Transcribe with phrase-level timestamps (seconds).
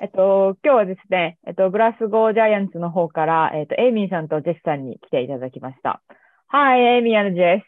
[0.00, 6.02] えっと、今日はですね、えっと、グラスゴージャイアンツの方から、えっと、エイミーさんとジェスさんに来ていただきました。
[6.48, 7.62] Hi, Amy and Jess.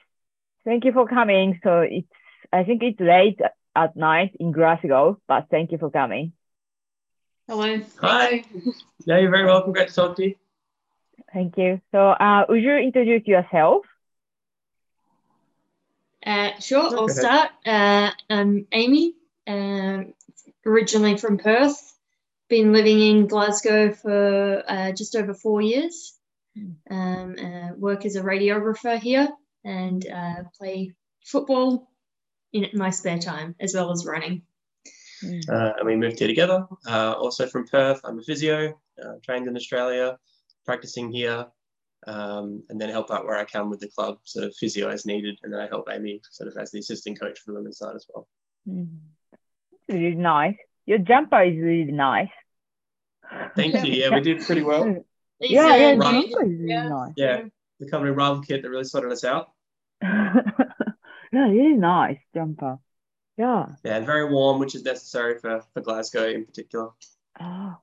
[0.66, 1.60] Thank you for coming.
[1.62, 2.06] So it's,
[2.50, 3.38] I think it's late
[3.74, 6.32] at night in Glasgow, but thank you for coming.
[7.46, 7.78] Hello.
[8.00, 8.44] Hi.
[9.06, 9.72] Yeah, you're very welcome.
[9.72, 10.34] Great to talk to you.
[11.32, 11.80] Thank you.
[11.92, 13.84] So, uh, would you introduce yourself?
[16.26, 17.12] Uh, sure, I'll Okay.
[17.12, 17.50] start.
[17.66, 19.14] Uh, I'm Amy,
[19.46, 20.14] um,
[20.64, 21.92] originally from Perth.
[22.49, 26.15] Been living in Glasgow for uh, just over four years.
[26.89, 29.29] Um, uh, work as a radiographer here
[29.63, 31.89] and uh, play football
[32.51, 34.41] in my spare time as well as running.
[35.23, 36.65] Uh, and we moved here together.
[36.87, 38.01] Uh, also from Perth.
[38.03, 40.17] I'm a physio, uh, trained in Australia,
[40.65, 41.45] practicing here,
[42.07, 45.05] um, and then help out where I can with the club, sort of physio as
[45.05, 45.37] needed.
[45.43, 47.95] And then I help Amy sort of as the assistant coach for the women's side
[47.95, 48.27] as well.
[48.67, 48.97] Mm.
[49.87, 50.55] Really nice.
[50.85, 52.29] Your jumper is really nice.
[53.55, 53.93] Thank you.
[53.93, 54.85] Yeah, we did pretty well.
[54.85, 55.03] These
[55.51, 55.99] Yeah, yeah, Right.
[56.29, 56.87] jumper new- is really yeah.
[56.89, 57.13] nice.
[57.15, 57.41] Yeah,
[57.79, 59.51] the company Rival Kit that really sorted us out.
[60.01, 60.41] yeah,
[61.31, 62.79] really nice jumper.
[63.37, 63.67] Yeah.
[63.83, 66.89] Yeah, and very warm, which is necessary for, for Glasgow in particular.
[67.39, 67.77] Oh.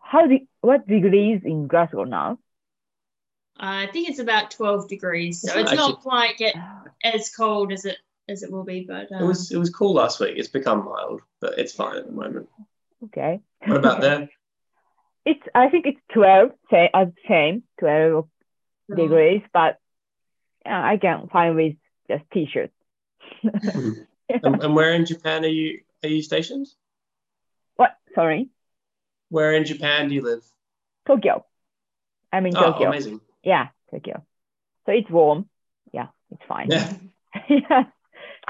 [0.00, 2.38] How the what degrees in Glasgow now?
[3.58, 7.72] I think it's about 12 degrees, so It's it's not quite get Oh, as cold
[7.72, 7.96] as it
[8.28, 10.34] as it will be, but um, It was it was cool last week.
[10.36, 12.48] It's become mild, but it's fine at the moment.
[13.04, 13.40] Okay.
[13.66, 14.28] What about there?
[15.26, 18.28] It's I think it's twelve, say uh, same, twelve
[18.94, 19.78] degrees, but
[20.64, 21.74] yeah, I can find with
[22.08, 22.70] just t-shirt.
[23.42, 24.06] and,
[24.62, 26.68] and where in Japan are you are you stationed?
[27.74, 27.96] what?
[28.14, 28.48] Sorry,
[29.28, 30.44] Where in Japan do you live?
[31.06, 31.44] Tokyo.
[32.32, 32.88] I'm in Oh, Tokyo.
[32.88, 33.20] amazing.
[33.42, 34.24] Yeah, Tokyo.
[34.86, 35.48] So it's warm.
[35.92, 36.70] Yeah, it's fine.
[36.70, 36.92] Yeah.
[37.48, 37.82] yeah.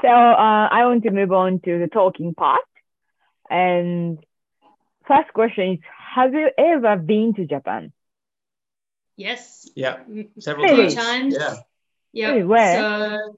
[0.01, 2.61] So uh, I want to move on to the talking part.
[3.49, 4.19] And
[5.07, 5.79] first question is,
[6.15, 7.93] have you ever been to Japan?
[9.15, 9.97] yes, Yeah.
[10.39, 10.93] Several Really?
[10.93, 11.35] times.
[11.37, 11.55] Yeah.
[12.13, 12.33] Yep.
[12.33, 12.79] Hey, where?
[12.79, 13.37] So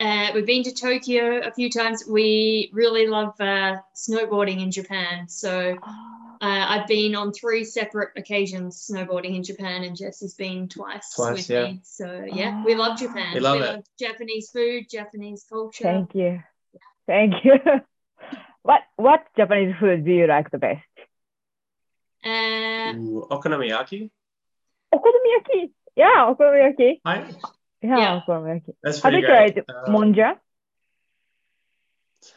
[0.00, 2.04] uh, we've been to Tokyo a few times.
[2.08, 5.28] We really love uh, snowboarding in Japan.
[5.28, 10.68] So uh, I've been on three separate occasions snowboarding in Japan, and Jess has been
[10.68, 11.64] twice, Twice, with yeah.
[11.64, 11.80] me.
[11.84, 13.34] So yeah, we love Japan.
[13.34, 13.88] We love it.
[13.98, 15.84] Japanese food, Japanese culture.
[15.84, 16.42] Thank you.
[17.06, 17.54] Thank you.
[18.62, 20.82] what what Japanese food do you like the best?
[22.24, 24.10] Uh, Ooh, okonomiyaki.
[24.92, 25.72] Okonomiyaki.
[25.96, 27.00] Yeah, okonomiyaki.
[27.04, 27.16] I,
[27.82, 28.20] Yeah, Yeah.
[28.20, 28.74] okonomiyaki.
[28.82, 29.54] that's Have pretty you great.
[29.54, 30.38] tried Uh, monja?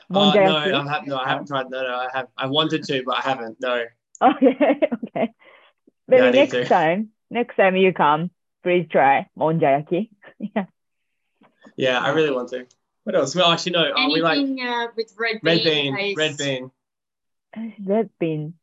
[0.09, 0.73] oh, no, Monjayaki?
[0.73, 1.69] I have, no, I haven't tried.
[1.69, 2.27] No, no, I have.
[2.37, 3.57] I wanted to, but I haven't.
[3.61, 3.85] No.
[4.21, 4.55] Okay,
[4.93, 5.33] okay.
[6.07, 6.65] Maybe I next to.
[6.65, 8.31] time, next time you come,
[8.63, 10.09] please try monjayaki.
[10.39, 10.65] yeah.
[11.75, 12.65] Yeah, I really want to.
[13.03, 13.35] What else?
[13.35, 13.91] Well, actually, no.
[13.93, 15.53] Oh, we like anything uh, with red bean.
[15.53, 16.15] red bean.
[16.17, 16.71] Red bean.
[17.85, 18.53] Red bean.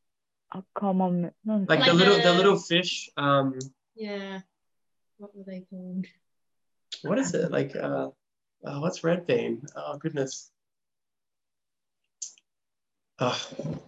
[0.55, 1.33] A common.
[1.47, 3.11] Like, Like the little the little fish.
[3.17, 3.59] Um,
[3.95, 4.41] Yeah.
[5.19, 6.07] What were they called?
[7.03, 7.51] what is it?
[7.51, 8.11] Like uh,
[8.65, 9.63] oh, what's red bean?
[9.77, 10.51] Oh goodness.
[13.19, 13.39] Oh,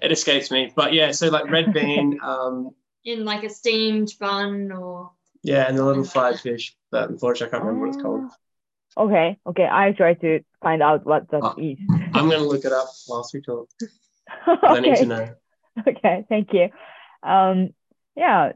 [0.01, 0.73] it escapes me.
[0.75, 2.19] But yeah, so like red bean.
[2.23, 2.75] Um,
[3.05, 5.11] In like a steamed bun or
[5.43, 6.75] yeah, and the little fried fish.
[6.91, 8.23] But unfortunately, I can't remember what it's called.
[8.25, 9.69] Ah, Okay, okay.
[9.71, 11.55] I try to find out what that Ah.
[11.59, 11.77] is.
[12.15, 13.69] I'm gonna look it up whilst we talk.
[13.79, 13.91] 'cause
[14.63, 15.35] I need to okay, know.
[15.89, 16.25] okay.
[16.29, 16.69] Thank you.
[17.23, 17.71] Um,
[18.17, 18.53] yeah,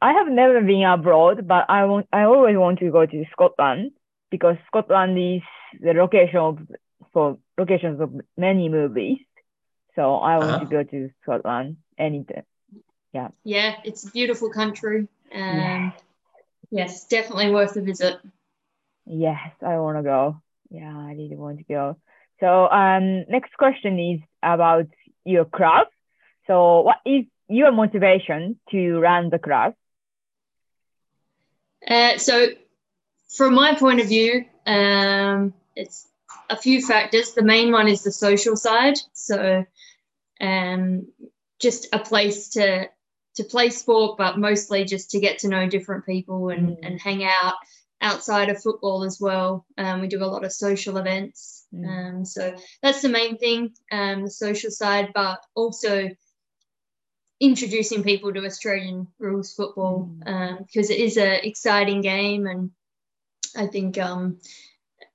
[0.00, 2.06] I have never been abroad, but I want.
[2.12, 3.92] I always want to go to Scotland
[4.30, 5.42] because Scotland is
[5.80, 6.58] the location of
[7.12, 9.18] for locations of many movies.
[9.96, 10.60] So I want Uh-huh.
[10.60, 12.44] to go to Scotland anytime.
[13.12, 15.08] yeah, Yeah, it's a beautiful country.
[15.34, 15.90] Um, Yeah.
[16.70, 18.18] Yes, definitely worth a visit.
[19.06, 20.36] Yes, I want to go.
[20.70, 21.96] Yeah, I really want to go.
[22.40, 24.86] So, um, next question is about
[25.24, 25.88] your club.
[26.50, 29.74] So, what is your motivation to run the club?
[31.86, 32.48] Uh, so,
[33.36, 36.08] from my point of view, um, it's
[36.48, 37.34] a few factors.
[37.34, 38.98] The main one is the social side.
[39.12, 39.64] So,
[40.40, 41.06] um,
[41.60, 42.88] just a place to
[43.36, 46.78] to play sport, but mostly just to get to know different people and, Mm.
[46.82, 47.54] and hang out
[48.00, 49.64] outside of football as well.
[49.78, 51.64] Um, we do a lot of social events.
[51.72, 51.86] Mm.
[51.88, 56.10] Um, so that's the main thing, um, the social side, but also
[57.40, 60.66] introducing people to Australian rules football Mm.
[60.66, 62.46] because it is an exciting game.
[62.46, 62.70] And
[63.56, 64.38] I think, um,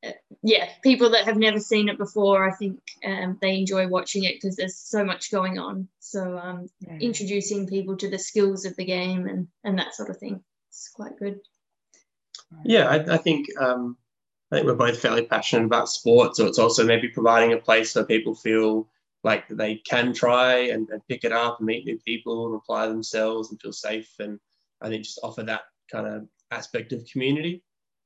[0.03, 0.11] uh,
[0.41, 4.35] yeah, people that have never seen it before, I think um, they enjoy watching it
[4.35, 5.87] because there's so much going on.
[5.99, 6.97] So um, Yeah.
[6.99, 10.43] introducing people to the skills of the game and, and that sort of thing.
[10.69, 11.39] It's quite good.
[12.63, 13.97] Yeah, I, I think um,
[14.51, 17.95] I think we're both fairly passionate about sport, so it's also maybe providing a place
[17.95, 18.87] where people feel
[19.25, 22.87] like they can try and, and pick it up and meet new people and apply
[22.87, 24.11] themselves and feel safe.
[24.19, 24.39] And
[24.79, 27.63] I think just offer that kind of aspect of community,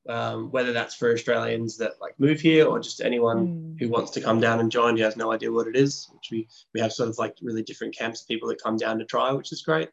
[0.08, 3.78] um, whether that's for Australians that like move here or just anyone Mm.
[3.78, 6.08] who wants to come down and join who has no idea what it is.
[6.14, 8.98] Which we we have sort of like really different camps of people that come down
[8.98, 9.90] to try, which is great.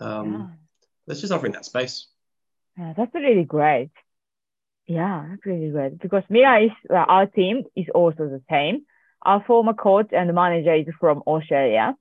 [0.00, 0.46] Um, Yeah.
[1.08, 2.06] Let's just offering that space.
[2.78, 3.90] Yeah, that's really great.
[4.86, 8.76] Yeah, that's really great because Mirai is uh, our team is also the same.
[9.24, 11.96] Our former coach and manager is from Australia,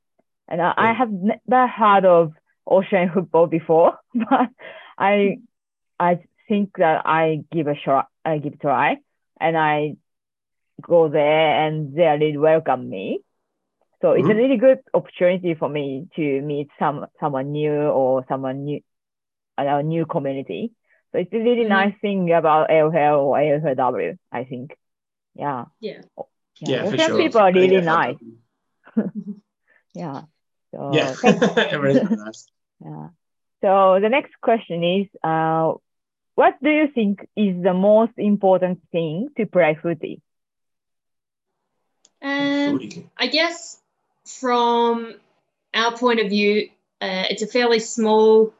[0.47, 2.33] and I, I have never heard of
[2.67, 4.49] Australian football before, but
[4.97, 5.37] I
[5.99, 8.97] I think that I give a shot, I give a try,
[9.39, 9.95] and I
[10.81, 13.21] go there and they really welcome me.
[14.01, 14.37] So it's a Mhm.
[14.37, 18.81] really good opportunity for me to meet some someone new or someone new,
[19.57, 20.71] a new community.
[21.11, 21.69] So it's a really Mhm.
[21.69, 24.75] nice thing about AFL or AFLW, I think.
[25.35, 25.65] Yeah.
[25.79, 26.01] Yeah.
[26.61, 27.17] Yeah, for Australian sure.
[27.17, 28.17] people are really I've nice.
[28.95, 29.11] that.
[29.93, 30.21] Yeah.
[30.73, 32.47] So Yeah, thank- everybody's really nice.
[32.83, 33.09] yeah.
[33.61, 35.73] So the next question is, uh,
[36.35, 40.21] what do you think is the most important thing to play footy?
[42.21, 42.79] Um,
[43.17, 43.77] I guess
[44.25, 45.15] from
[45.73, 46.69] our point of view,
[47.01, 48.53] uh, it's a fairly small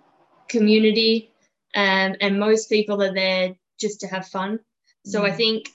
[0.47, 1.31] community,
[1.75, 4.59] um, and most people are there just to have fun.
[5.05, 5.37] So I Mm.
[5.37, 5.69] think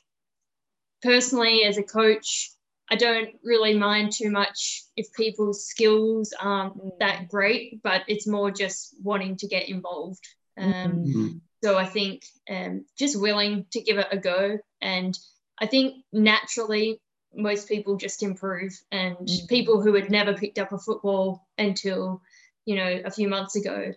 [1.02, 2.50] personally, as a coach,
[2.90, 8.50] I don't really mind too much if people's skills aren't that great, but it's more
[8.50, 10.24] just wanting to get involved.
[10.56, 11.06] Um, Mm.
[11.06, 11.40] Mhm.
[11.64, 14.58] so I think um, just willing to give it a go.
[14.80, 15.18] And
[15.58, 17.00] I think naturally,
[17.34, 18.72] most people just improve.
[18.92, 19.48] And Mm.
[19.48, 22.22] people who had never picked up a football until,
[22.66, 23.92] you know, a few months ago,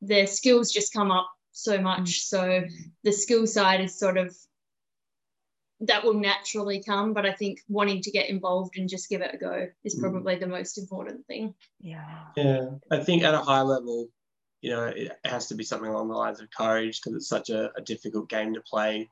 [0.00, 2.22] their skills just come up so much.
[2.24, 2.64] So
[3.02, 4.34] the skill side is sort of
[5.80, 7.12] that will naturally come.
[7.12, 10.00] But I think wanting to get involved and just give it a go is Mm.
[10.00, 11.54] probably the most important thing.
[11.80, 12.26] Yeah.
[12.36, 14.08] Yeah, I think at a high level,
[14.62, 17.50] you know, it has to be something along the lines of courage because it's such
[17.50, 19.08] a, a difficult game to play.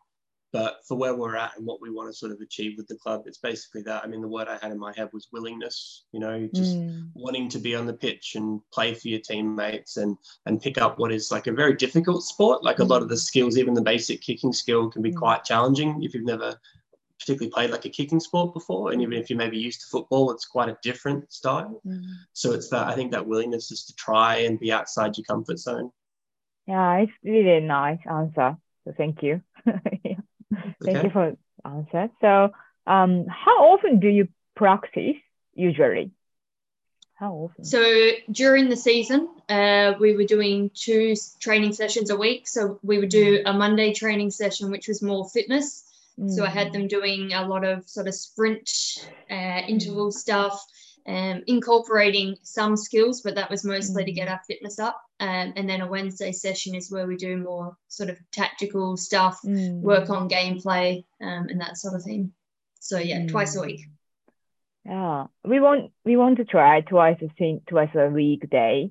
[0.54, 2.96] But for where we're at and what we want to sort of achieve with the
[2.96, 4.04] club, it's basically that.
[4.04, 7.10] I mean, the word I had in my head was willingness, you know, just Mm.
[7.14, 10.16] wanting to be on the pitch and play for your teammates and
[10.46, 12.62] and pick up what is like a very difficult sport.
[12.62, 15.16] Like a lot of the skills, even the basic kicking skill, can be Mm.
[15.24, 16.50] quite challenging if you've never
[17.18, 18.92] particularly played like a kicking sport before.
[18.92, 21.80] And even if you're maybe used to football, it's quite a different style.
[21.86, 22.02] Mm.
[22.32, 25.58] So it's that I think that willingness is to try and be outside your comfort
[25.58, 25.90] zone.
[26.66, 28.56] Yeah, it's really a nice answer.
[28.84, 29.40] So thank you.
[30.80, 30.86] Yeah.
[30.86, 31.06] Thank Okay.
[31.06, 32.10] you for answer.
[32.20, 32.52] So,
[32.86, 35.16] um, how often do you practice
[35.54, 36.10] usually?
[37.14, 37.64] How often?
[37.64, 42.48] So during the season, uh, we were doing two training sessions a week.
[42.48, 45.84] So we would do a Monday training session, which was more fitness.
[46.28, 48.70] So I had them doing a lot of sort of sprint,
[49.28, 50.64] uh, interval stuff,
[51.06, 55.00] um, incorporating some skills, but that was mostly to get our fitness up.
[55.20, 59.40] Um, and then a Wednesday session is where we do more sort of tactical stuff,
[59.44, 59.80] Mm.
[59.80, 62.32] work on gameplay, um, and that sort of thing.
[62.80, 63.82] So yeah, twice a week.
[64.84, 68.90] Yeah, we want we want to try twice a thing, twice a week day,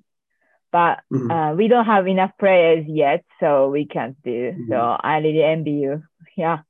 [0.72, 1.30] but Mhm.
[1.30, 4.54] uh, we don't have enough players yet, so we can't do.
[4.70, 5.00] So Mhm.
[5.04, 6.04] I really envy you.
[6.36, 6.62] Yeah,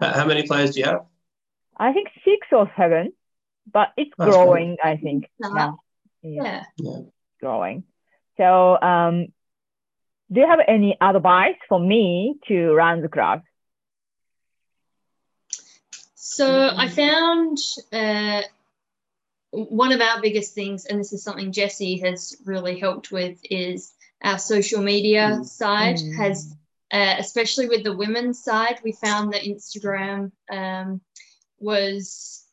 [0.00, 1.04] How how many players do you have?
[1.76, 3.12] I think six or seven,
[3.72, 4.76] but it's That's growing.
[4.82, 5.24] I think.
[5.38, 5.72] Yeah,
[6.22, 7.00] yeah, Yeah.
[7.40, 7.84] growing.
[8.36, 9.28] So, um,
[10.32, 13.42] do you have any advice for me to run the club?
[16.14, 17.58] So I found
[17.92, 18.42] uh,
[19.50, 23.92] one of our biggest things, and this is something Jesse has really helped with, is
[24.22, 25.44] our social media Mm.
[25.44, 26.16] side Mm.
[26.16, 26.56] has,
[26.92, 31.00] uh, especially with the women's side, we found that Instagram um,
[31.60, 32.43] was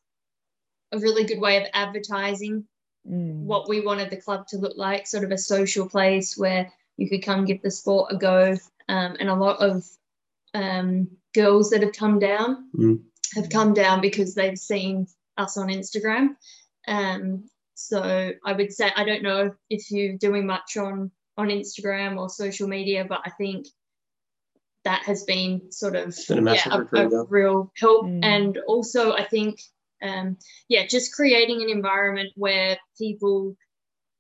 [0.91, 2.65] a really good way of advertising
[3.10, 3.45] Mm.
[3.45, 7.10] what we wanted the club to look like, sort of a social place where you
[7.10, 8.55] could come give the sport a go.
[8.89, 9.83] Um, and a lot of
[10.53, 13.01] um, girls that have come down Mm.
[13.33, 15.07] have come down because they've seen
[15.38, 16.36] us on Instagram.
[16.88, 22.19] Um, so I would say I don't know if you're doing much on on Instagram
[22.19, 23.65] or social media, but I think
[24.83, 28.05] that has been sort of been a yeah, a, a real help.
[28.05, 28.24] Mm.
[28.24, 29.60] And also, I think
[30.01, 33.55] um, yeah, just creating an environment where people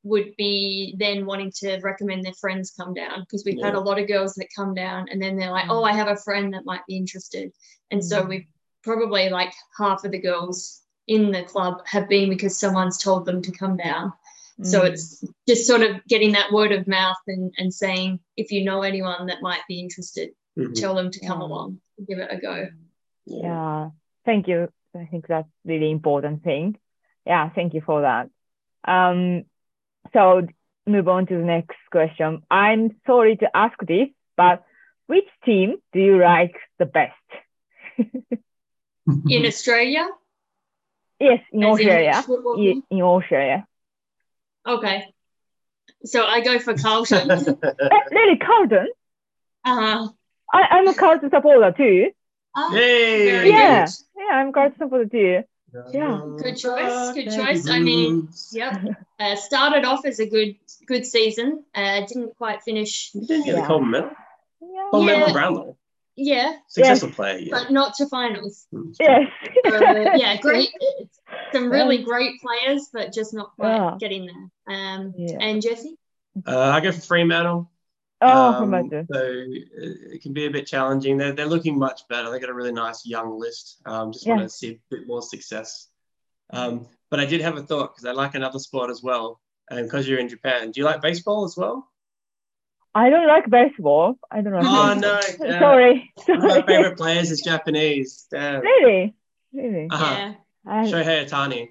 [0.03, 3.99] would be then wanting to recommend their friends come down because we've had a lot
[3.99, 6.65] of girls that come down and then they're like, oh, I have a friend that
[6.65, 7.51] might be interested.
[7.91, 8.29] And so Mm.
[8.29, 8.47] we've
[8.83, 13.41] probably like half of the girls in the club have been because someone's told them
[13.43, 14.11] to come down.
[14.63, 14.89] So Mm.
[14.89, 18.81] it's just sort of getting that word of mouth and, and saying, if you know
[18.81, 20.73] anyone that might be interested, Mhm.
[20.73, 21.45] tell them to come Yeah.
[21.45, 22.69] along, give it a go.
[23.25, 23.43] Yeah.
[23.43, 23.89] Yeah,
[24.25, 24.69] thank you.
[24.95, 26.77] I think that's really important thing.
[27.25, 28.29] yeah, thank you for that.
[28.83, 29.43] Um,
[30.13, 30.45] so
[30.85, 32.41] move on to the next question.
[32.49, 34.63] I'm sorry to ask this, but
[35.07, 37.13] which team do you like the best?
[39.29, 40.07] In Australia?
[41.19, 42.13] Yes, in As Australia.
[42.17, 42.83] which football Ye- team?
[42.89, 43.67] In Australia.
[44.67, 45.05] Okay.
[46.05, 47.27] So I go for Carlton.
[48.11, 48.87] Really, Carlton?
[49.65, 50.07] uh,
[50.53, 52.11] I, I'm a Carlton supporter too.
[52.55, 53.31] oh, Yay!
[53.31, 53.57] Very Yeah.
[53.57, 53.87] Yeah,
[54.31, 55.43] I'm Carlton supporter too.
[55.93, 56.21] Yeah.
[56.37, 57.69] Good choice, good choice.
[57.69, 58.81] I mean, Yep.
[59.19, 60.55] Uh, started off as a good
[60.87, 61.63] good season.
[61.73, 63.11] Uh, didn't quite finish.
[63.13, 63.61] You didn't get Yeah.
[63.61, 64.09] the Coleman medal.
[64.61, 64.87] Yeah.
[64.91, 65.25] Coleman medal Yeah.
[65.27, 65.77] for Brownlow.
[66.17, 67.37] Yeah, Successful player.
[67.37, 67.47] Yeah.
[67.57, 68.67] but not to finals.
[68.73, 68.95] Mm.
[68.99, 69.29] Yes.
[69.65, 70.69] Uh, yeah, great.
[71.53, 73.95] Some really great players, but just not quite Yeah.
[73.99, 74.75] getting there.
[74.75, 75.37] Um, Yeah.
[75.39, 75.95] And Jesse?
[76.45, 77.71] Uh, I go for Fremantle.
[78.21, 81.17] Oh, Um, So uh, it can be a bit challenging.
[81.17, 82.29] They're, they're looking much better.
[82.29, 83.81] They got a really nice young list.
[83.85, 84.35] Um, just Yeah.
[84.35, 85.87] want to see a bit more success.
[86.51, 89.39] Um, but I did have a thought because I like another sport as well.
[89.69, 91.89] And because you're in Japan, do you like baseball as well?
[92.93, 94.19] I don't like baseball.
[94.29, 94.59] I don't know.
[94.63, 94.95] Oh baseball.
[94.97, 95.19] no!
[95.49, 95.59] Yeah.
[95.59, 96.13] Sorry.
[96.25, 98.27] One of my favorite players is Japanese.
[98.29, 98.61] Damn.
[98.61, 99.15] Really?
[99.53, 99.87] Really?
[99.89, 100.33] Uh-huh.
[100.65, 100.83] Yeah.
[100.91, 101.69] Shohei Otani.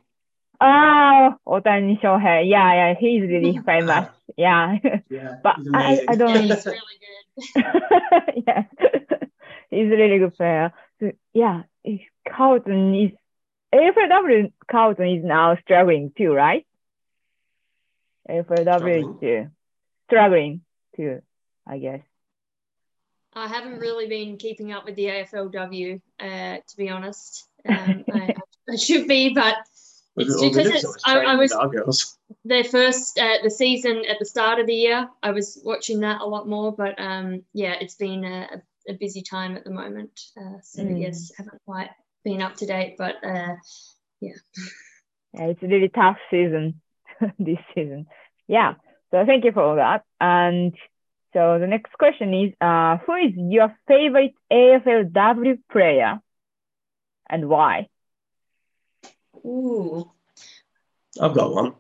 [0.61, 2.49] Oh, Otani Shohei.
[2.49, 4.09] Yeah, yeah, he's really famous.
[4.37, 4.77] Yeah.
[5.11, 6.05] Yeah, But I.
[6.09, 6.37] I don't.
[6.41, 6.77] he's really
[7.55, 8.45] good.
[8.47, 8.63] yeah.
[9.71, 10.73] he's a really good player.
[11.01, 13.11] So, yeah, if Carlton is
[13.75, 16.67] AFLW Carlton is now struggling too, right?
[18.29, 19.15] AFLW Struggling?
[19.15, 19.51] is too
[20.11, 20.61] struggling
[20.97, 21.23] too,
[21.67, 22.01] I guess.
[23.33, 27.47] I haven't really been keeping up with the AFLW, uh, to be honest.
[27.69, 28.35] Um, I,
[28.69, 29.57] I should be, but
[30.17, 31.85] With the because it's, I, I was with our
[32.45, 35.09] their first uh, the season at the start of the year.
[35.23, 39.23] I was watching that a lot more, but um, yeah, it's been a, a busy
[39.23, 40.21] time at the moment.
[40.37, 41.01] Uh, so Mm.
[41.01, 41.91] yes, haven't quite
[42.25, 43.57] been up to date, but uh,
[44.21, 46.81] Yeah, it's a really tough season
[47.39, 48.07] this season.
[48.49, 48.75] Yeah.
[49.11, 50.03] So thank you for all that.
[50.21, 50.75] And
[51.33, 56.21] so the next question is, uh, who is your favorite AFLW player,
[57.29, 57.87] and why?
[59.45, 60.11] Ooh,
[61.21, 61.75] I've got one.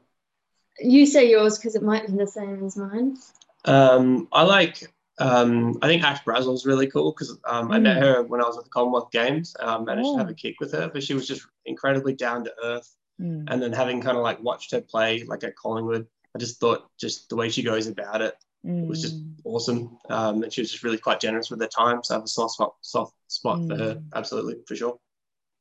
[0.78, 3.16] you say yours because it might be the same as mine.
[3.64, 4.92] Um, I like.
[5.18, 8.00] Um, I think Ash Brazill's really cool because um, I met Mm.
[8.02, 9.54] her when I was at the Commonwealth Games.
[9.60, 10.12] Um, managed Oh.
[10.14, 12.96] to have a kick with her, but she was just incredibly down to earth.
[13.20, 13.44] Mm.
[13.48, 16.88] And then having kind of like watched her play, like at Collingwood, I just thought
[16.98, 19.34] just the way she goes about it was just Mm.
[19.44, 19.98] awesome.
[20.08, 22.02] Um, and she was just really quite generous with her time.
[22.02, 24.04] So I have a soft spot, soft spot for her, Mm.
[24.14, 24.98] absolutely for sure.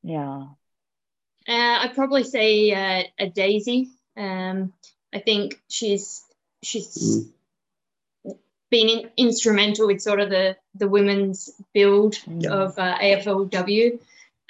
[0.04, 0.46] Yeah.
[1.50, 3.90] Uh, I'd probably say uh, a Daisy.
[4.16, 4.72] Um,
[5.14, 6.24] I think she's
[6.62, 7.26] she's
[8.70, 12.46] been in, instrumental with sort of the the women's build Mm.
[12.46, 14.00] of uh, AFLW.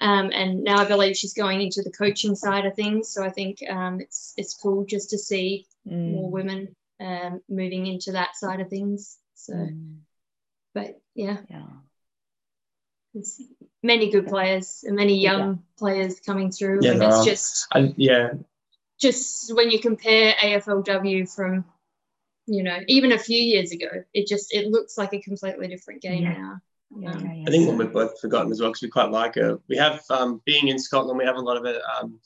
[0.01, 3.10] Um, and now I believe she's going into the coaching side of things.
[3.10, 6.12] So I think um, it's it's cool just to see Mm.
[6.12, 9.18] more women um, moving into that side of things.
[9.36, 10.00] So, Mm.
[10.74, 11.65] but yeah, Yeah.
[13.13, 13.42] There's
[13.84, 16.80] many good players and many young players coming through.
[16.82, 17.25] Yeah, and it's are.
[17.25, 18.32] just I, yeah,
[19.00, 21.66] just when you compare AFLW from
[22.46, 26.01] you know even a few years ago, it just it looks like a completely different
[26.01, 26.34] game Yeah.
[26.34, 26.62] now.
[26.98, 27.44] Yeah, Um, yeah, yeah.
[27.48, 29.60] I think what we've both forgotten as well, because we quite like her.
[29.68, 31.80] We have, um, being in Scotland, we have a lot of it.
[32.01, 32.20] Um,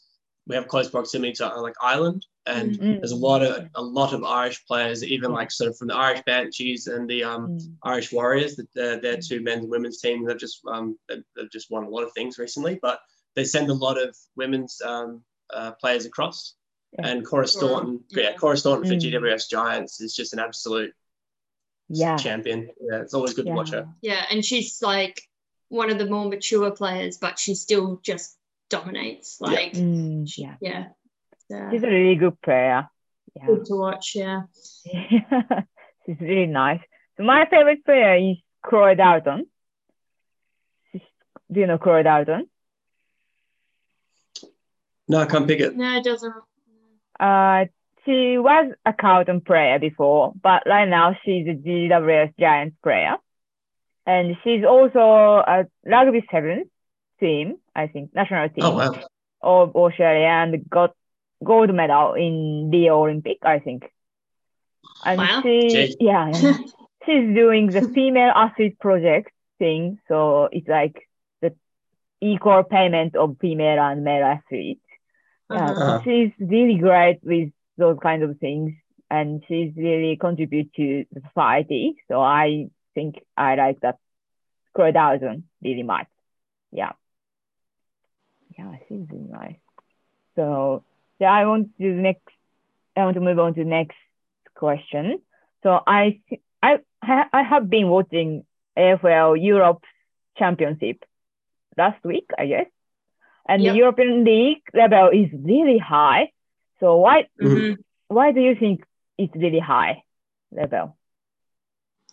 [0.48, 3.00] we have close proximity to like Ireland, and Mm.
[3.00, 5.96] there's a lot of a lot of Irish players, even like sort of from the
[5.96, 7.76] Irish Banshees and the um, Mm.
[7.84, 8.56] Irish Warriors.
[8.58, 10.28] That they're, they're two men's and women's teams.
[10.28, 13.00] They've just um, they've, they've just won a lot of things recently, but
[13.36, 16.56] they send a lot of women's um, uh, players across.
[17.00, 17.08] Yeah.
[17.08, 18.34] And Cora Cora, Staunton, yeah, yeah.
[18.36, 19.02] Cora Staunton for Mm.
[19.02, 20.94] GWS Giants is just an absolute
[21.90, 22.18] Yeah.
[22.18, 22.70] champion.
[22.82, 23.88] Yeah, it's always good to watch her.
[24.02, 25.22] Yeah, and she's like
[25.70, 28.38] one of the more mature players, but she's still just
[28.70, 29.38] dominates.
[29.42, 29.48] Yeah.
[29.48, 30.56] Like, Mm, yeah.
[30.62, 30.86] yeah,
[31.50, 31.72] yeah.
[31.72, 32.88] She's a really good player.
[33.36, 33.46] Yeah.
[33.48, 34.12] good to watch.
[34.16, 34.42] Yeah.
[36.06, 36.82] She's really nice.
[37.18, 39.46] So my favorite player is Chloe Dalton.
[40.92, 41.02] She's,
[41.52, 42.48] do you know Chloe Dalton?
[45.08, 45.76] No, I can't pick it.
[45.76, 46.34] No, it doesn't.
[47.20, 47.66] Uh,
[48.06, 53.16] she was a Carlton player before, but right now she's a GWS Giants player.
[54.06, 56.68] And she's also a rugby sevens
[57.24, 59.10] team, I think, national team Oh wow.
[59.42, 60.92] of Australia and got
[61.44, 63.84] gold medal in the Olympic, I think.
[65.06, 65.42] And Wow.
[65.42, 66.54] she, yeah, yeah.
[67.06, 70.00] she's doing the female athlete project thing.
[70.08, 70.96] So it's like
[71.42, 71.54] the
[72.22, 74.82] equal payment of female and male athletes.
[75.54, 75.86] Yeah, Uh-huh.
[75.86, 78.74] so she's really great with those kind of things,
[79.10, 81.96] and she's really contribute to the society.
[82.10, 83.98] So I think I like that
[84.76, 86.08] Chloe Dalton really much.
[86.72, 86.94] Yeah,
[88.58, 89.56] yeah, she's really nice.
[90.36, 90.84] So
[91.20, 92.28] So I want to do the next.
[92.96, 93.98] I want to move on to the next
[94.56, 95.20] question.
[95.64, 96.20] So I
[96.62, 98.44] I I have been watching
[98.78, 99.84] AFL Europe
[100.38, 101.04] Championship
[101.78, 102.68] last week, I guess,
[103.48, 103.72] and Yep.
[103.74, 106.32] the European League level is really high.
[106.80, 107.78] So why Mhm.
[108.08, 108.84] why do you think
[109.18, 110.04] it's really high
[110.52, 110.96] level?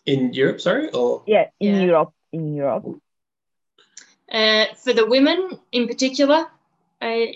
[0.06, 1.84] In Europe, sorry, or Yeah, in Yeah.
[1.84, 2.84] Europe, in Europe.
[4.30, 6.46] Uh, for the women in particular,
[7.00, 7.34] I,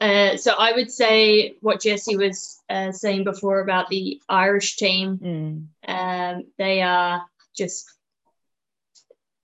[0.00, 5.18] uh, so I would say what Jesse was uh, saying before about the Irish team.
[5.18, 5.66] Mm.
[6.36, 7.24] Um, they are
[7.56, 7.86] just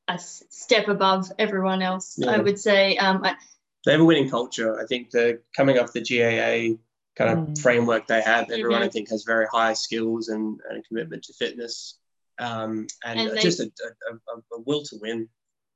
[0.09, 2.21] a step above everyone else.
[2.27, 2.97] I would say.
[2.97, 3.37] Um, I,
[3.85, 4.81] they have a winning culture.
[4.81, 6.77] I think the coming off the GAA
[7.17, 7.61] kind of Mm.
[7.61, 8.93] framework they have, everyone I Mhm.
[8.93, 11.99] think has very high skills and, and a commitment to fitness,
[12.39, 13.65] um, and, And uh, they- just a,
[14.11, 15.29] a, a, a will to win.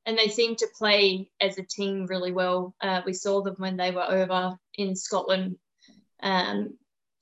[0.06, 2.75] And they seem to play as a team really well.
[2.80, 5.56] Uh, we saw them when they were over in Scotland.
[6.22, 6.78] Um,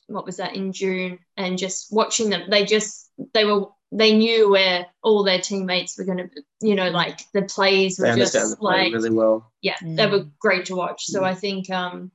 [0.07, 1.19] what was that in June?
[1.37, 6.05] And just watching them, they just they were they knew where all their teammates were
[6.05, 6.29] going to,
[6.61, 9.53] you know, like the plays They were understand the just play like really well.
[9.63, 10.31] yeah, they were Mm.
[10.41, 11.07] great to watch.
[11.07, 12.11] So I think, um,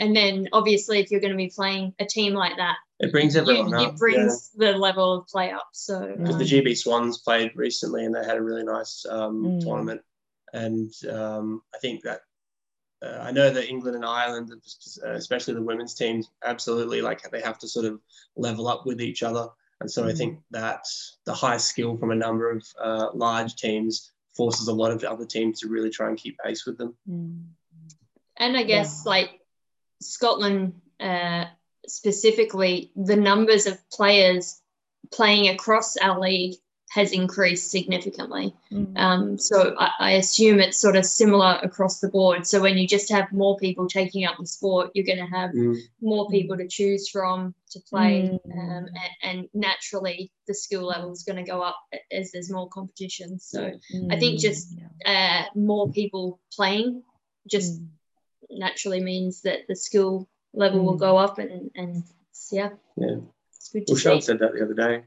[0.00, 3.34] and then obviously if you're going to be playing a team like that, It brings
[3.36, 3.96] you- everyone it up.
[3.96, 5.68] brings the level of play up.
[5.72, 9.44] So because the um, GB Swans played recently and they had a really nice um,
[9.44, 9.60] Mm.
[9.60, 10.02] tournament.
[10.52, 12.20] And um, I think that
[13.02, 17.40] uh, I know that England and Ireland, uh, especially the women's teams, absolutely like they
[17.40, 18.00] have to sort of
[18.36, 19.48] level up with each other.
[19.80, 20.18] And so I Mm.
[20.18, 20.84] think that
[21.24, 25.24] the high skill from a number of uh, large teams forces a lot of other
[25.24, 26.94] teams to really try and keep pace with them.
[27.08, 27.46] Mm.
[28.36, 29.10] And I guess Yeah.
[29.10, 29.40] like
[30.02, 31.46] Scotland uh,
[31.86, 34.60] specifically, the numbers of players
[35.10, 36.56] playing across our league
[36.92, 38.52] has increased significantly.
[38.72, 38.98] Mm.
[38.98, 42.44] Um, so I, I assume it's sort of similar across the board.
[42.48, 45.52] So when you just have more people taking up the sport, you're going to have
[46.00, 48.58] more people to choose from to play, Mm.
[48.58, 48.86] um,
[49.22, 51.78] and, and naturally the skill level is going to go up
[52.10, 53.38] as there's more competition.
[53.38, 53.70] So
[54.10, 54.74] I think just-
[55.06, 57.04] uh, more people playing
[57.48, 57.86] just Mm.
[58.50, 61.06] naturally means that the skill level will Mm.
[61.08, 62.02] go up and and
[62.50, 63.18] yeah Yeah.
[63.56, 65.04] it's good to Well, Sean said that the other day.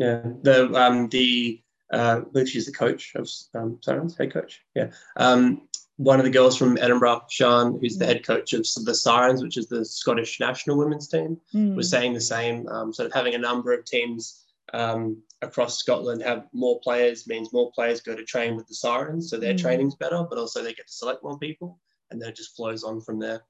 [0.00, 1.60] Yeah, the um the
[1.92, 4.62] uh, I believe she's the coach of um, Sirens, head coach.
[4.74, 8.94] Yeah, um, one of the girls from Edinburgh, Sean, who's the head coach of the
[8.94, 11.76] Sirens, which is the Scottish national women's team, Mm.
[11.76, 12.66] was saying the same.
[12.68, 17.52] Um, sort of having a number of teams um, across Scotland have more players means
[17.52, 19.60] more players go to train with the Sirens, so their Mm.
[19.64, 21.78] training's better, but also they get to select more people,
[22.10, 23.42] and then it just flows on from there.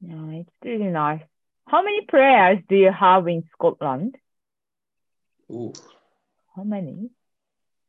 [0.00, 1.22] Yeah, it's really nice.
[1.66, 4.16] How many players do you have in Scotland?
[5.52, 5.72] Ooh.
[6.56, 7.10] How many?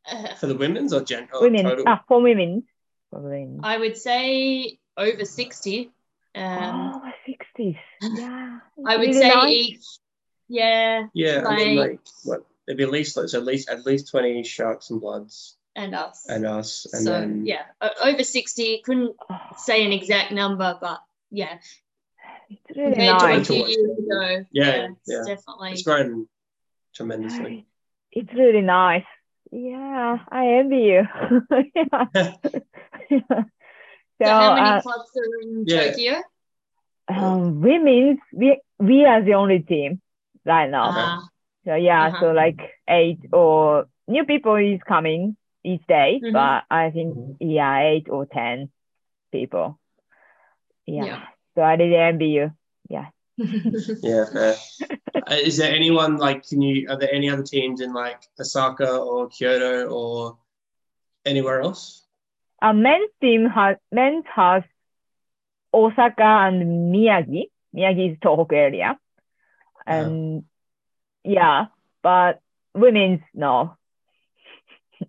[0.10, 1.63] Uh, For the women's or gen- or women.
[1.63, 1.86] total?
[1.88, 2.63] Ah, for women.
[3.10, 3.60] For women.
[3.63, 5.91] I would say over 60
[6.36, 7.78] um oh, 60s.
[8.02, 8.60] Yeah.
[8.86, 9.52] I would really say nice.
[9.52, 9.86] each
[10.49, 12.45] yeah Yeah, I mean, Like- like what?
[12.65, 16.26] There'd be at least so at least at least twenty sharks and bloods and us
[16.30, 17.63] and us, and so then yeah
[18.04, 21.58] over 60 couldn't Oh, say an exact number but yeah
[22.49, 23.47] it's really compared to a nice.
[23.47, 25.23] few years ago Yeah, it's yeah.
[25.36, 26.28] definitely it's grown
[26.95, 27.65] tremendously.
[28.12, 29.06] It's really nice.
[29.51, 31.01] Yeah, I envy you.
[31.75, 32.06] yeah.
[32.13, 32.32] yeah.
[34.21, 35.91] So, so how many uh, clubs are in Yeah.
[35.91, 36.13] Tokyo
[37.10, 40.01] um, women's, we, we are the only team
[40.45, 40.89] right now.
[40.91, 41.27] Ah,
[41.65, 42.19] So yeah, Uh-huh.
[42.21, 46.34] so like eight or new people is coming each day, Mhm.
[46.34, 47.38] but I think Mhm.
[47.39, 48.69] yeah, eight or ten
[49.32, 49.79] people.
[50.86, 51.06] Yeah.
[51.06, 51.25] Yeah.
[51.56, 52.51] So I really envy you.
[52.89, 53.08] Yeah.
[54.04, 54.56] Yeah, fair.
[55.15, 56.48] Uh, is there anyone like?
[56.48, 56.88] Can you?
[56.89, 60.38] Are there any other teams in like Osaka or Kyoto or
[61.26, 62.06] anywhere else?
[62.62, 64.63] Our men's team has men's has
[65.74, 67.50] Osaka and Miyagi.
[67.76, 69.00] Miyagi is Tohoku area.
[69.86, 70.43] And
[71.24, 71.65] yeah,
[72.02, 72.39] but
[72.74, 73.76] women's no.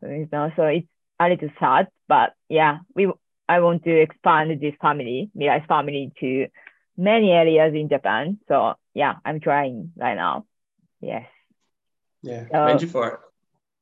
[0.00, 0.52] women's no.
[0.56, 0.86] So it's
[1.18, 3.10] a little sad, but yeah, we
[3.48, 6.46] I want to expand this family, Mirai's family to
[6.96, 8.38] many areas in Japan.
[8.48, 10.46] So yeah, I'm trying right now.
[11.00, 11.26] Yes.
[12.22, 13.20] Yeah, Uh, commend you for it.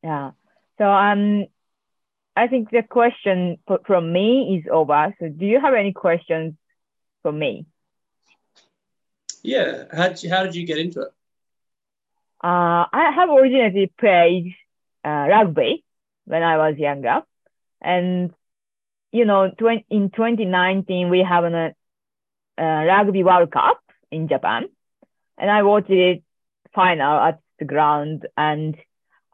[0.03, 0.33] Yeah.
[0.79, 1.47] So um,
[2.37, 5.15] I think the question from me is over.
[5.21, 6.55] So do you have any questions
[7.23, 7.67] for me?
[9.43, 11.09] Yeah, how did you, how did you get into it?
[12.43, 14.55] Uh, I have originally played
[15.05, 15.85] uh, rugby
[16.25, 17.23] when I was younger,
[17.81, 18.33] and
[19.13, 21.75] you know, tw- in 2019 we have a
[22.61, 24.69] uh, rugby World Cup in Japan,
[25.39, 26.23] and I watched it
[26.75, 28.77] final at the ground, and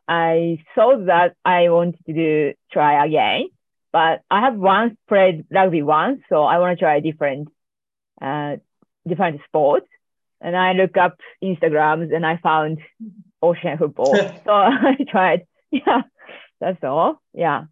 [0.09, 3.49] I thought that I wanted to do try again,
[3.93, 7.49] but I have once played rugby once, so I want to try a different
[8.21, 8.57] uh,
[9.07, 9.89] different sports.
[10.41, 12.79] And I look up Instagrams and I found
[13.43, 14.15] ocean football.
[14.45, 15.47] so I tried.
[15.71, 16.03] Yeah,
[16.61, 17.21] that's all.
[17.33, 17.65] Yeah,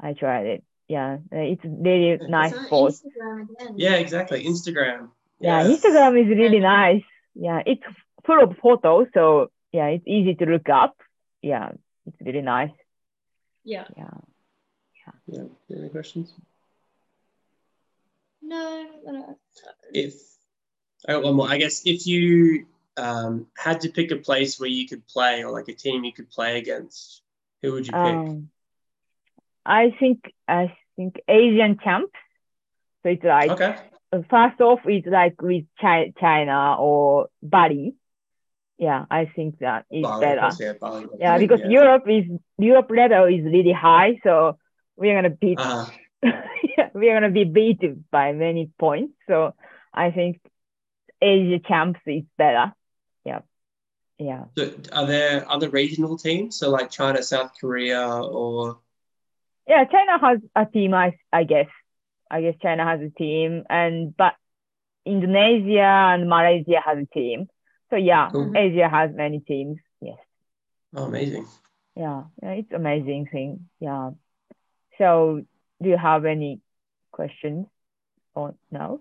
[0.00, 0.64] I tried it.
[0.88, 2.94] Yeah, it's really nice It's on sport.
[3.76, 4.44] Yeah, exactly.
[4.44, 5.10] Instagram.
[5.40, 5.80] Yeah, Yes.
[5.80, 7.02] Instagram is really nice.
[7.34, 7.82] Yeah, it's
[8.24, 10.96] full of photos, so yeah, it's easy to look up.
[11.42, 11.72] Yeah,
[12.06, 12.70] it's really nice.
[13.64, 13.84] Yeah.
[13.96, 14.10] Yeah.
[15.26, 15.44] Yeah.
[15.76, 16.32] Any questions?
[18.42, 19.38] No, no.
[19.92, 20.14] If
[21.06, 21.48] I got one more.
[21.48, 25.50] I guess if you um, had to pick a place where you could play or
[25.50, 27.22] like a team you could play against,
[27.62, 28.00] who would you pick?
[28.02, 28.50] Um,
[29.66, 32.12] I think I think Asian champs.
[33.02, 33.76] So it's like okay.
[34.30, 37.94] first off, it's like with Chi- China or Bali.
[38.78, 40.50] Yeah, I think that is Bali, better.
[40.60, 41.06] yeah, Bali.
[41.18, 42.24] Yeah, because Europe is
[42.58, 44.58] Europe level is really high, so
[44.96, 45.86] we're gonna beat Uh,
[46.22, 49.14] yeah, we're gonna be beaten by many points.
[49.26, 49.54] So
[49.94, 50.40] I think
[51.22, 52.72] Asia champs is better.
[53.24, 53.40] Yeah,
[54.18, 54.44] yeah.
[54.56, 56.56] so are there other regional teams?
[56.58, 58.78] So like China, South Korea, or
[59.66, 60.94] Yeah, China has a team.
[60.94, 61.68] I I guess.
[62.28, 64.34] I guess China has a team, and but
[65.04, 67.48] Indonesia and Malaysia has a team.
[67.90, 68.46] So yeah, Cool.
[68.46, 68.56] Mm-hmm.
[68.56, 69.78] Asia has many teams.
[70.00, 70.18] Yes.
[70.94, 71.46] oh, amazing.
[71.94, 73.68] Yeah, yeah, it's amazing thing.
[73.80, 74.10] Yeah.
[74.98, 75.42] So,
[75.82, 76.60] do you have any
[77.12, 77.66] questions
[78.34, 79.00] or no?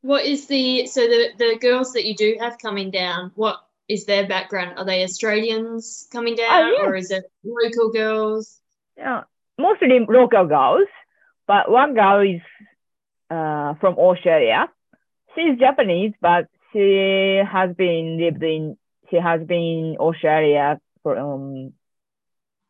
[0.00, 3.32] What is the so the the girls that you do have coming down?
[3.34, 4.78] What is their background?
[4.78, 6.84] Are they Australians coming oh, down, yeah.
[6.84, 8.60] or is it local girls?
[8.96, 9.24] Yeah,
[9.58, 10.88] mostly local girls,
[11.46, 12.40] but one girl is
[13.30, 14.68] uh, from Australia.
[15.34, 18.76] She's Japanese, but she has been lived in
[19.10, 21.72] she has been in Australia for um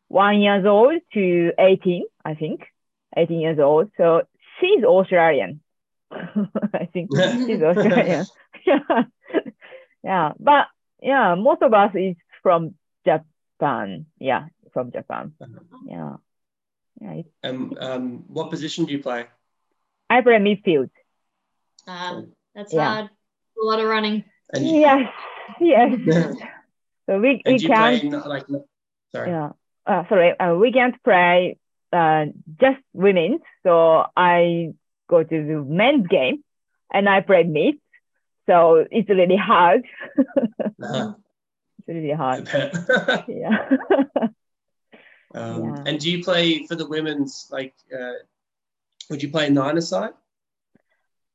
[0.07, 2.61] one years old to eighteen, I think,
[3.15, 3.91] eighteen years old.
[3.97, 4.23] So
[4.59, 5.61] she's Australian.
[6.11, 7.11] I think
[7.45, 8.25] she's Australian.
[8.65, 8.79] yeah,
[10.03, 10.67] yeah, but
[11.01, 12.75] yeah, most of us is from
[13.05, 14.05] Japan.
[14.19, 15.33] Yeah, from Japan.
[15.87, 16.15] Yeah,
[17.01, 17.11] yeah.
[17.13, 19.25] It's, And um, what position do you play?
[20.09, 20.89] I play midfield.
[21.87, 22.93] Um, that's Yeah.
[22.95, 23.09] hard.
[23.61, 24.23] A lot of running.
[24.53, 25.11] And you, Yes,
[25.59, 25.91] yes.
[27.05, 28.03] so we we and do you play can't.
[28.03, 28.45] in, like
[29.11, 29.29] sorry.
[29.29, 29.49] Yeah.
[29.85, 30.37] Uh, sorry.
[30.39, 31.57] Uh, we can't play
[31.91, 32.25] uh,
[32.59, 33.39] just women.
[33.63, 34.73] So I
[35.09, 36.43] go to the men's game,
[36.93, 37.75] and I play mid.
[38.47, 39.83] So it's really hard.
[40.81, 41.13] Uh-huh.
[41.79, 42.47] it's really hard.
[43.27, 43.69] Yeah.
[45.35, 45.83] Um, Yeah.
[45.85, 47.47] And do you play for the women's?
[47.51, 48.13] Like, uh,
[49.09, 50.11] would you play nine aside?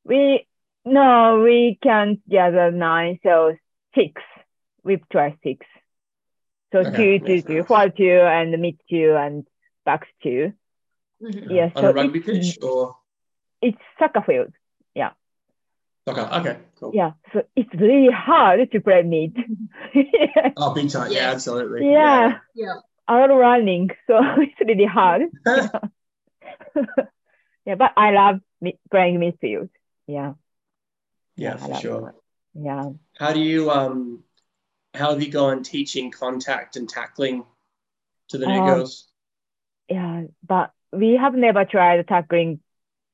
[0.03, 0.47] we
[0.85, 3.19] no, we can't gather nine.
[3.23, 3.55] So
[3.95, 4.21] six.
[4.83, 5.65] We try six.
[6.71, 7.67] So Okay, two, two, makes sense.
[7.67, 9.47] forward and mid two, and
[9.85, 10.53] back two.
[11.23, 11.49] Mhm.
[11.49, 12.97] Yeah, On so a rugby it's- pitch or
[13.61, 14.53] It's soccer field.
[14.93, 15.11] Yeah.
[16.07, 16.21] okay?
[16.39, 16.91] Okay, cool.
[16.93, 19.35] Yeah, so it's really hard to play mid.
[19.95, 20.51] yeah.
[20.57, 21.11] Oh, big time.
[21.11, 21.89] Yeah, absolutely.
[21.89, 22.73] yeah, Yeah.
[22.75, 22.81] a
[23.13, 25.23] lot of running, so it's really hard.
[25.45, 25.69] Yeah.
[27.65, 28.41] Yeah, but I love
[28.91, 29.69] playing midfield.
[30.05, 30.33] Yeah,
[31.35, 32.15] yeah, I for sure.
[32.53, 32.89] yeah.
[33.17, 34.23] How do you um?
[34.93, 37.43] How have you gone teaching contact and tackling
[38.29, 39.07] to the new Um, girls?
[39.89, 42.59] Yeah, but we have never tried tackling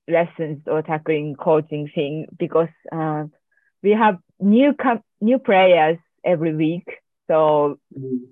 [0.07, 3.23] lessons or tackling coaching thing because uh,
[3.81, 6.87] we have new com- new players every week.
[7.27, 7.79] So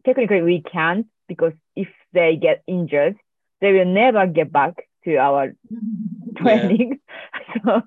[0.05, 3.17] technically we can't because if they get injured,
[3.61, 5.55] they will never get back to our
[6.37, 6.99] training.
[7.65, 7.83] so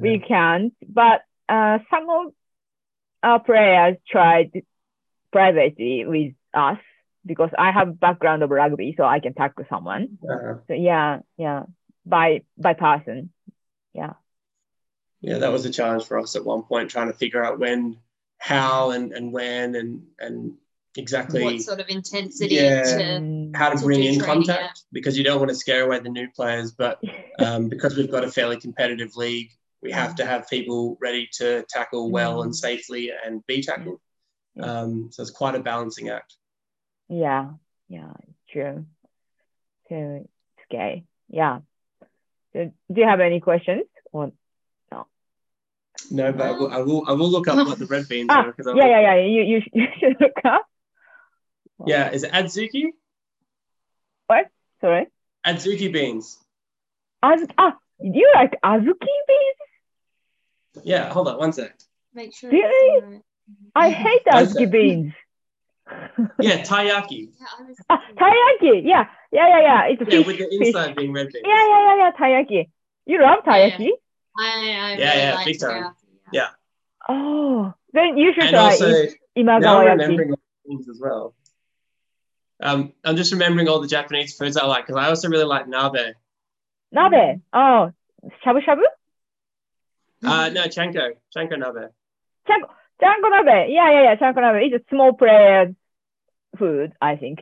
[0.00, 0.74] we can't.
[0.88, 2.32] But uh, some of
[3.22, 4.64] our players tried
[5.32, 6.78] privately with us
[7.26, 10.18] because I have background of rugby, so I can tackle someone.
[10.24, 11.64] Uh, So yeah, yeah,
[12.06, 13.32] by by person.
[13.94, 14.14] Yeah,
[15.20, 17.98] yeah, that was a challenge for us at one point, trying to figure out when,
[18.38, 20.54] how, and and when, and and
[20.98, 22.82] exactly What sort of intensity Yeah.
[22.82, 25.84] to Mm, how to to bring in training, contact because you don't want to scare
[25.84, 27.00] away the new players, but
[27.38, 31.64] um, because we've got a fairly competitive league, we have to have people ready to
[31.68, 32.56] tackle well and Mm.
[32.56, 34.00] safely and be tackled.
[34.54, 34.80] Yeah.
[34.80, 36.34] Um, so it's quite a balancing act.
[37.08, 37.52] yeah,
[37.88, 38.12] yeah,
[38.50, 38.84] true.
[39.88, 41.04] So it's okay.
[41.30, 41.60] Yeah.
[42.52, 43.86] So do you have any questions?
[44.12, 44.32] Or
[46.10, 48.40] No, but I will, I will, I will look up what the red beans ah,
[48.44, 49.14] are because yeah, yeah, yeah.
[49.26, 50.66] You you, you should look up.
[51.86, 52.10] Yeah.
[52.10, 52.84] Is it Adzuki?
[54.26, 54.46] What?
[54.80, 55.06] Sorry.
[55.46, 56.38] Adzuki beans.
[57.22, 60.84] Az ah, you like azuki beans?
[60.84, 61.76] Yeah, hold on one sec.
[62.14, 63.02] make sure Really?
[63.14, 63.24] it's.
[63.74, 64.44] I hate Okay.
[64.44, 65.12] azuki beans.
[66.40, 67.30] Yeah, taiyaki.
[67.40, 68.82] Yeah, I was ah, taiyaki.
[68.84, 69.80] Yeah, yeah, yeah, yeah.
[69.88, 70.26] It's Yeah, fish.
[70.26, 70.68] with the fish.
[70.68, 71.44] inside being red beans.
[71.46, 72.10] Yeah, yeah, yeah, yeah.
[72.20, 72.70] Taiyaki.
[73.06, 73.78] You love Yeah, yeah.
[73.78, 73.90] taiyaki?
[74.38, 75.82] I, I Yeah, really yeah, like big time.
[75.82, 76.48] teriyaki, Yeah.
[77.08, 79.14] Oh, then you should And try also, it.
[79.36, 81.34] now I'm remembering all the things as well.
[82.60, 85.66] Um, I'm just remembering all the Japanese foods I like because I also really like
[85.66, 86.14] nabe.
[86.92, 87.40] Nabe.
[87.52, 87.92] Oh,
[88.44, 88.82] shabu shabu?
[90.24, 91.90] Uh, no, chanko, chanko nabe.
[92.48, 92.68] Chanko,
[93.00, 93.70] chanko nabe.
[93.72, 94.16] Yeah, yeah, yeah.
[94.16, 94.66] Chanko nabe.
[94.66, 95.74] It's a small player
[96.58, 97.40] food, I think.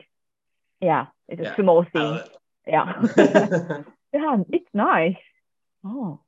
[0.81, 2.03] Yeah, it's a Yeah, small thing.
[2.03, 2.29] love
[2.67, 3.01] Yeah.
[4.13, 5.15] yeah, it's nice.
[5.83, 6.19] Oh,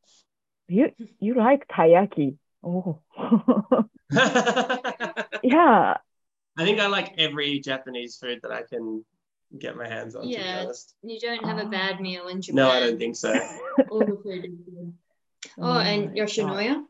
[0.68, 2.38] you you like taiyaki?
[2.64, 3.00] Oh,
[5.44, 5.98] yeah.
[6.60, 9.06] I think I like every Japanese food that I can
[9.58, 10.24] get my hands on.
[10.24, 10.70] To be Yeah.
[11.02, 12.56] You don't have a bad meal in Japan.
[12.56, 13.34] No, I don't think so.
[13.90, 14.94] All the food is good.
[15.58, 15.86] Oh, mm.
[15.86, 16.84] and Yoshinoya.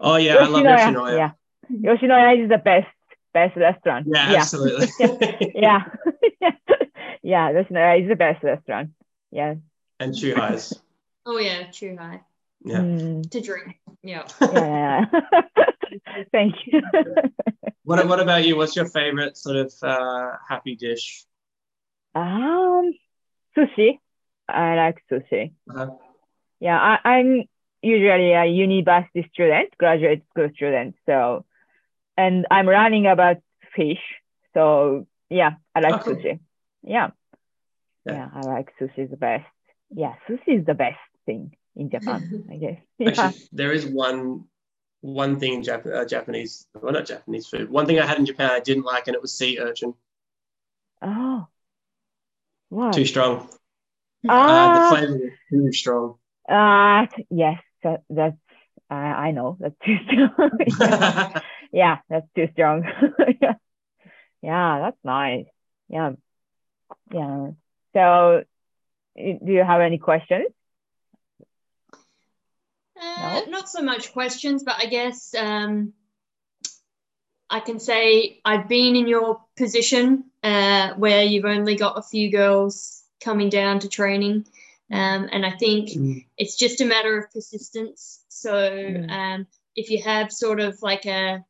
[0.00, 1.16] Oh yeah, I love Yoshinoya.
[1.16, 1.30] Yeah,
[1.70, 2.88] Yoshinoya is the best
[3.32, 4.08] best restaurant.
[4.12, 4.88] Yeah, yeah, absolutely.
[5.54, 5.84] yeah,
[7.22, 7.52] yeah.
[7.52, 8.90] Yoshinoya is the best restaurant.
[9.30, 9.54] Yeah.
[10.00, 10.76] and chuhais.
[11.24, 12.20] Oh yeah, Chuhai.
[12.64, 12.80] Yeah.
[12.80, 13.80] Mm, To drink.
[14.02, 14.24] Yeah.
[14.40, 15.04] yeah.
[16.32, 16.80] Thank you.
[17.84, 18.56] What What about you?
[18.56, 21.24] What's your favorite sort of uh, happy dish?
[22.14, 22.92] um,
[23.56, 23.98] sushi.
[24.48, 25.52] I like sushi.
[25.70, 25.90] Uh-huh.
[26.60, 27.44] Yeah, I, I'm
[27.82, 30.96] usually a university student, graduate school student.
[31.04, 31.44] So,
[32.16, 33.36] and I'm learning about
[33.74, 34.00] fish.
[34.54, 36.14] So, yeah, I like cool.
[36.14, 36.40] sushi.
[36.82, 37.10] Yeah.
[38.06, 38.12] Yeah.
[38.12, 38.28] yeah.
[38.32, 39.46] I like sushi the best.
[39.90, 42.78] Yeah, sushi is the best thing in Japan, I guess.
[42.98, 43.08] Yeah.
[43.08, 44.44] Actually, there is one
[45.02, 47.70] one thing in Jap- uh, Japanese, well, not Japanese food.
[47.70, 49.94] One thing I had in Japan I didn't like, and it was sea urchin.
[51.02, 51.46] Oh.
[52.70, 52.92] What?
[52.94, 53.48] Too strong.
[54.28, 56.16] Uh, Ah, the flavor was too strong.
[56.48, 58.34] ah, yes, that, that's,
[58.90, 60.50] I I know, that's too strong.
[60.80, 61.40] yeah.
[61.70, 62.82] yeah, that's too strong.
[63.40, 63.54] yeah.
[64.42, 65.46] yeah, that's nice.
[65.88, 66.12] Yeah.
[67.12, 67.50] Yeah.
[67.94, 68.42] So,
[69.16, 70.48] do you have any questions?
[73.18, 73.44] No?
[73.48, 75.92] Not so much questions, but I guess um,
[77.48, 82.30] I can say I've been in your position uh, where you've only got a few
[82.30, 84.46] girls coming down to training.
[84.92, 86.24] Um, and I think Mm.
[86.38, 88.24] it's just a matter of persistence.
[88.28, 89.10] So Mm.
[89.10, 91.44] um, if you have sort of like a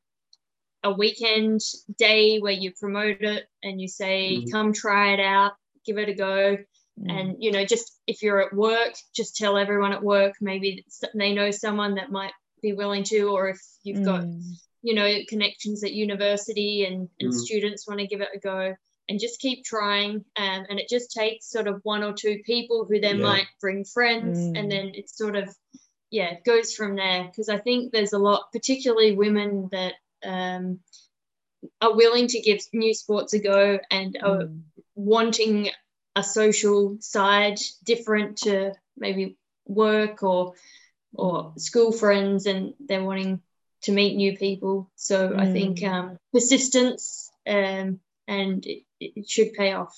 [0.85, 1.61] a weekend
[1.99, 4.53] day where you promote it and you say, Mhm.
[4.53, 6.59] come try it out, give it a go,
[6.99, 7.11] Mm.
[7.11, 10.83] and you know just if you're at work just tell everyone at work maybe
[11.15, 12.33] they know someone that might
[12.63, 14.55] be willing to or if you've got Mm.
[14.83, 17.39] you know connections at university and, and Mm.
[17.39, 18.75] students want to give it a go
[19.11, 22.87] and just keep trying um, and it just takes sort of one or two people
[22.89, 23.25] who then Yeah.
[23.25, 24.59] might bring friends Mm.
[24.59, 25.55] and then it's sort of
[26.11, 30.81] yeah it goes from there because i think there's a lot particularly women that um,
[31.83, 34.63] are willing to give new sports a go and are Mm.
[34.95, 35.71] wanting
[36.17, 40.55] a social side different to maybe work or
[41.15, 43.41] or school friends and they're wanting
[43.83, 45.93] to meet new people so i think Mm.
[45.93, 49.95] um, persistence um, and it, it should pay off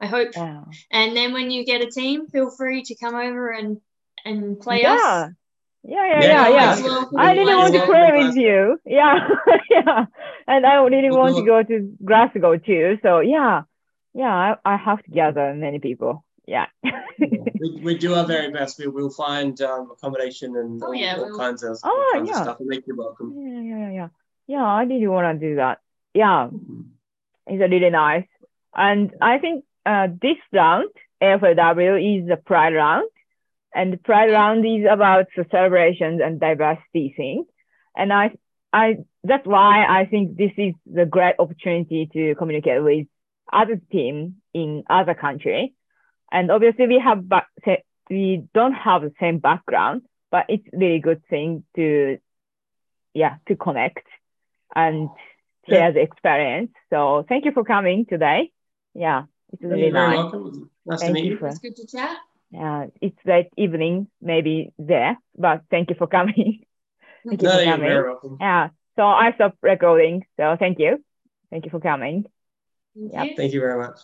[0.00, 0.64] i hope Yeah.
[0.90, 3.80] and then when you get a team feel free to come over and
[4.24, 4.94] and play yeah.
[4.94, 5.32] us
[5.82, 6.72] Yeah, yeah, Yeah, yeah, yeah.
[6.74, 7.12] it's.
[7.16, 8.58] I really You're want to play with you.
[8.84, 9.16] Yeah,
[9.76, 10.04] yeah.
[10.46, 12.98] And I really We'll want to go to Glasgow too.
[13.02, 13.62] So yeah,
[14.14, 14.54] yeah.
[14.64, 16.24] I, I have to gather many people.
[16.46, 16.66] Yeah.
[17.18, 18.78] we, we do our very best.
[18.78, 22.12] We will find um, accommodation and Oh, all, yeah, all we'll- kinds of, Oh, all
[22.20, 22.36] kinds yeah.
[22.38, 22.56] of stuff.
[22.60, 23.34] We'll make you welcome.
[23.36, 24.08] yeah, yeah, yeah, yeah.
[24.46, 25.78] Yeah, I really want to do that.
[26.12, 26.48] Yeah,
[27.46, 28.26] it's a really nice.
[28.74, 30.88] And I think uh, this round,
[31.22, 33.08] AFLW, is the Pride round.
[33.72, 37.44] And the Pride round is about the celebrations and diversity thing.
[37.96, 38.32] And I,
[38.72, 43.06] I, that's why I think this is the great opportunity to communicate with
[43.52, 45.74] other team in other country.
[46.32, 47.48] And obviously we have, back,
[48.08, 52.18] we don't have the same background, but it's really good thing to,
[53.14, 54.06] yeah, to connect
[54.74, 55.08] and
[55.68, 56.70] share the experience.
[56.90, 58.52] So thank you for coming today.
[58.94, 60.32] Yeah, it's You're really very nice.
[60.32, 60.40] welcome.
[60.40, 61.38] It was Nice to Thank meet you you.
[61.38, 62.16] for, it's good to chat
[62.50, 66.64] yeah, it's late evening, maybe there, but thank you for coming.
[67.26, 67.88] Thank you No, for you're coming.
[67.88, 68.38] very welcome.
[68.40, 70.24] Yeah, so I stopped recording.
[70.38, 71.04] So thank you.
[71.50, 72.24] Thank you for coming.
[73.08, 73.36] Thank Yep.
[73.36, 73.98] Thank you very much.